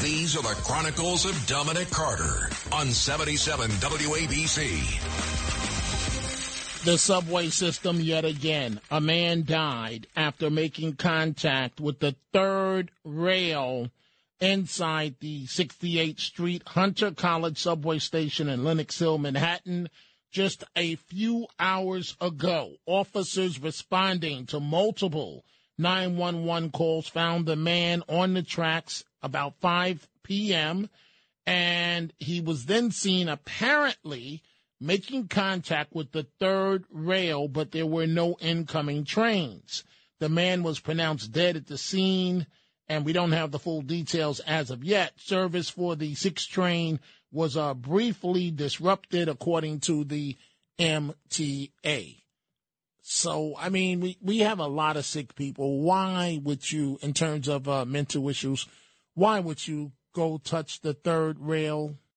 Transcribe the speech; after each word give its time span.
These 0.00 0.36
are 0.36 0.42
the 0.42 0.60
Chronicles 0.62 1.24
of 1.24 1.46
Dominic 1.46 1.88
Carter 1.88 2.50
on 2.72 2.88
77 2.88 3.70
WABC. 3.70 4.80
The 6.84 6.98
subway 6.98 7.48
system 7.50 8.00
yet 8.00 8.24
again. 8.24 8.80
A 8.90 9.00
man 9.00 9.44
died 9.44 10.08
after 10.16 10.50
making 10.50 10.96
contact 10.96 11.80
with 11.80 12.00
the 12.00 12.16
third 12.32 12.90
rail 13.04 13.90
inside 14.40 15.14
the 15.20 15.46
68th 15.46 16.18
Street 16.18 16.62
Hunter 16.66 17.12
College 17.12 17.58
subway 17.58 18.00
station 18.00 18.48
in 18.48 18.64
Lenox 18.64 18.98
Hill, 18.98 19.18
Manhattan, 19.18 19.88
just 20.32 20.64
a 20.74 20.96
few 20.96 21.46
hours 21.60 22.16
ago. 22.20 22.72
Officers 22.84 23.60
responding 23.60 24.46
to 24.46 24.58
multiple 24.58 25.44
911 25.78 26.70
calls 26.70 27.08
found 27.08 27.46
the 27.46 27.56
man 27.56 28.02
on 28.08 28.34
the 28.34 28.42
tracks 28.42 29.04
about 29.22 29.54
5 29.60 30.08
p.m. 30.22 30.88
and 31.46 32.12
he 32.18 32.40
was 32.40 32.66
then 32.66 32.90
seen 32.90 33.28
apparently 33.28 34.42
making 34.80 35.28
contact 35.28 35.94
with 35.94 36.12
the 36.12 36.26
third 36.38 36.84
rail, 36.90 37.48
but 37.48 37.72
there 37.72 37.86
were 37.86 38.06
no 38.06 38.36
incoming 38.40 39.04
trains. 39.04 39.84
The 40.20 40.28
man 40.28 40.62
was 40.62 40.80
pronounced 40.80 41.32
dead 41.32 41.56
at 41.56 41.66
the 41.66 41.78
scene, 41.78 42.46
and 42.88 43.04
we 43.04 43.12
don't 43.12 43.32
have 43.32 43.50
the 43.50 43.58
full 43.58 43.82
details 43.82 44.40
as 44.40 44.70
of 44.70 44.84
yet. 44.84 45.12
Service 45.16 45.70
for 45.70 45.96
the 45.96 46.14
six 46.14 46.46
train 46.46 47.00
was 47.32 47.56
uh, 47.56 47.74
briefly 47.74 48.50
disrupted, 48.50 49.28
according 49.28 49.80
to 49.80 50.04
the 50.04 50.36
MTA. 50.78 52.23
So, 53.06 53.54
I 53.58 53.68
mean, 53.68 54.00
we, 54.00 54.16
we 54.22 54.38
have 54.38 54.58
a 54.58 54.66
lot 54.66 54.96
of 54.96 55.04
sick 55.04 55.34
people. 55.34 55.80
Why 55.82 56.40
would 56.42 56.72
you, 56.72 56.98
in 57.02 57.12
terms 57.12 57.48
of 57.48 57.68
uh, 57.68 57.84
mental 57.84 58.30
issues, 58.30 58.66
why 59.12 59.40
would 59.40 59.68
you 59.68 59.92
go 60.14 60.38
touch 60.38 60.80
the 60.80 60.94
third 60.94 61.38
rail 61.38 61.98